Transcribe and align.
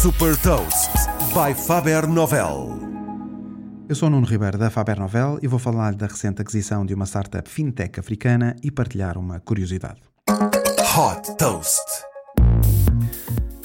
Super 0.00 0.34
Toast 0.38 0.90
by 1.34 1.52
Faber 1.52 2.06
Novel. 2.06 2.80
Eu 3.86 3.94
sou 3.94 4.08
o 4.08 4.10
Nuno 4.10 4.26
Ribeiro 4.26 4.56
da 4.56 4.70
Faber 4.70 4.98
Novel 4.98 5.38
e 5.42 5.46
vou 5.46 5.58
falar 5.58 5.94
da 5.94 6.06
recente 6.06 6.40
aquisição 6.40 6.86
de 6.86 6.94
uma 6.94 7.04
startup 7.04 7.46
fintech 7.46 8.00
africana 8.00 8.56
e 8.62 8.70
partilhar 8.70 9.18
uma 9.18 9.40
curiosidade. 9.40 10.00
Hot 10.96 11.36
Toast. 11.36 12.09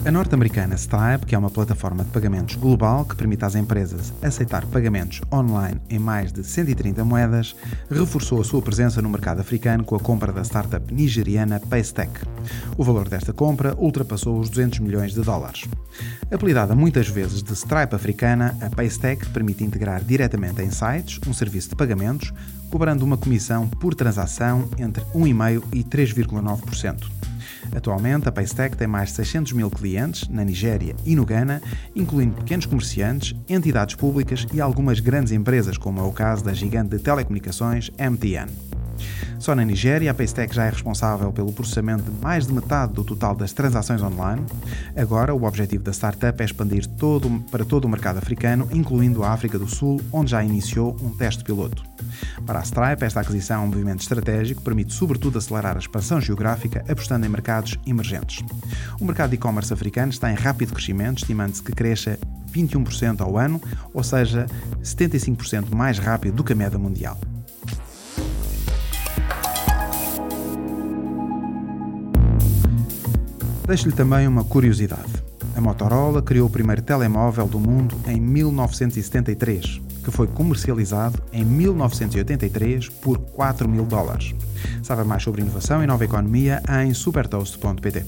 A 0.05 0.11
norte-americana 0.11 0.75
Stripe, 0.75 1.25
que 1.25 1.33
é 1.33 1.37
uma 1.37 1.49
plataforma 1.49 2.03
de 2.03 2.11
pagamentos 2.11 2.55
global 2.57 3.03
que 3.05 3.15
permite 3.15 3.43
às 3.43 3.55
empresas 3.55 4.13
aceitar 4.21 4.63
pagamentos 4.67 5.19
online 5.33 5.81
em 5.89 5.97
mais 5.97 6.31
de 6.31 6.43
130 6.43 7.03
moedas, 7.03 7.55
reforçou 7.89 8.39
a 8.39 8.43
sua 8.43 8.61
presença 8.61 9.01
no 9.01 9.09
mercado 9.09 9.41
africano 9.41 9.83
com 9.83 9.95
a 9.95 9.99
compra 9.99 10.31
da 10.31 10.43
startup 10.43 10.93
nigeriana 10.93 11.59
Paystack. 11.59 12.21
O 12.77 12.83
valor 12.83 13.09
desta 13.09 13.33
compra 13.33 13.73
ultrapassou 13.79 14.39
os 14.39 14.47
200 14.47 14.77
milhões 14.77 15.11
de 15.11 15.21
dólares. 15.21 15.67
Apelidada 16.31 16.75
muitas 16.75 17.07
vezes 17.07 17.41
de 17.41 17.53
Stripe 17.53 17.95
africana, 17.95 18.55
a 18.61 18.69
Paystack 18.69 19.27
permite 19.29 19.63
integrar 19.63 20.03
diretamente 20.03 20.61
em 20.61 20.69
sites 20.69 21.19
um 21.27 21.33
serviço 21.33 21.69
de 21.69 21.75
pagamentos, 21.75 22.31
cobrando 22.69 23.03
uma 23.03 23.17
comissão 23.17 23.67
por 23.67 23.95
transação 23.95 24.69
entre 24.77 25.03
1,5% 25.15 25.63
e 25.73 25.83
3,9%. 25.83 27.25
Atualmente, 27.75 28.27
a 28.27 28.31
Paystack 28.31 28.75
tem 28.75 28.87
mais 28.87 29.09
de 29.09 29.15
600 29.15 29.53
mil 29.53 29.69
clientes 29.69 30.27
na 30.27 30.43
Nigéria 30.43 30.95
e 31.05 31.15
no 31.15 31.25
Ghana, 31.25 31.61
incluindo 31.95 32.35
pequenos 32.35 32.65
comerciantes, 32.65 33.33
entidades 33.47 33.95
públicas 33.95 34.45
e 34.53 34.59
algumas 34.59 34.99
grandes 34.99 35.31
empresas, 35.31 35.77
como 35.77 35.99
é 35.99 36.03
o 36.03 36.11
caso 36.11 36.43
da 36.43 36.53
gigante 36.53 36.89
de 36.89 36.99
telecomunicações 36.99 37.89
MTN. 37.99 38.74
Só 39.39 39.53
na 39.53 39.63
Nigéria, 39.63 40.09
a 40.09 40.13
Paystack 40.13 40.55
já 40.55 40.65
é 40.65 40.69
responsável 40.69 41.31
pelo 41.31 41.53
processamento 41.53 42.03
de 42.03 42.21
mais 42.21 42.47
de 42.47 42.53
metade 42.53 42.93
do 42.93 43.03
total 43.03 43.35
das 43.35 43.53
transações 43.53 44.01
online. 44.01 44.43
Agora, 44.95 45.33
o 45.35 45.43
objetivo 45.43 45.83
da 45.83 45.91
startup 45.91 46.41
é 46.41 46.45
expandir 46.45 46.87
todo, 46.87 47.29
para 47.51 47.63
todo 47.63 47.85
o 47.85 47.89
mercado 47.89 48.17
africano, 48.17 48.67
incluindo 48.71 49.23
a 49.23 49.31
África 49.31 49.59
do 49.59 49.67
Sul, 49.67 50.01
onde 50.11 50.31
já 50.31 50.43
iniciou 50.43 50.95
um 51.01 51.09
teste 51.11 51.43
piloto. 51.43 51.83
Para 52.45 52.59
a 52.59 52.63
Stripe, 52.63 53.03
esta 53.03 53.21
aquisição 53.21 53.61
é 53.61 53.65
um 53.65 53.67
movimento 53.67 54.01
estratégico 54.01 54.61
permite, 54.61 54.93
sobretudo, 54.93 55.37
acelerar 55.37 55.75
a 55.75 55.79
expansão 55.79 56.19
geográfica, 56.19 56.83
apostando 56.89 57.25
em 57.25 57.29
mercados 57.29 57.77
emergentes. 57.85 58.43
O 58.99 59.05
mercado 59.05 59.29
de 59.29 59.35
e-commerce 59.35 59.73
africano 59.73 60.11
está 60.11 60.31
em 60.31 60.35
rápido 60.35 60.73
crescimento, 60.73 61.19
estimando-se 61.19 61.61
que 61.61 61.71
cresça 61.71 62.17
21% 62.51 63.21
ao 63.21 63.37
ano, 63.37 63.61
ou 63.93 64.03
seja, 64.03 64.45
75% 64.81 65.75
mais 65.75 65.99
rápido 65.99 66.35
do 66.35 66.43
que 66.43 66.53
a 66.53 66.55
média 66.55 66.79
mundial. 66.79 67.19
Deixo-lhe 73.67 73.95
também 73.95 74.27
uma 74.27 74.43
curiosidade. 74.43 75.11
A 75.55 75.61
Motorola 75.61 76.21
criou 76.21 76.47
o 76.47 76.51
primeiro 76.51 76.81
telemóvel 76.81 77.47
do 77.47 77.59
mundo 77.59 77.95
em 78.07 78.19
1973, 78.19 79.81
que 80.03 80.11
foi 80.11 80.27
comercializado 80.27 81.21
em 81.33 81.43
1983 81.43 82.89
por 82.89 83.17
4 83.17 83.67
mil 83.67 83.85
dólares. 83.85 84.35
Sabe 84.83 85.03
mais 85.03 85.23
sobre 85.23 85.41
inovação 85.41 85.83
e 85.83 85.87
nova 85.87 86.05
economia 86.05 86.61
em 86.83 86.93
supertoast.pt. 86.93 88.05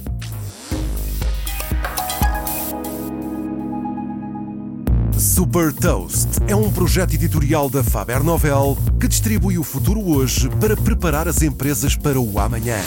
Super 5.18 5.74
Toast 5.74 6.40
é 6.48 6.56
um 6.56 6.72
projeto 6.72 7.14
editorial 7.14 7.70
da 7.70 7.84
Faber 7.84 8.24
Novel 8.24 8.78
que 9.00 9.08
distribui 9.08 9.58
o 9.58 9.64
futuro 9.64 10.00
hoje 10.08 10.50
para 10.60 10.78
preparar 10.78 11.28
as 11.28 11.42
empresas 11.42 11.96
para 11.96 12.20
o 12.20 12.40
amanhã. 12.40 12.78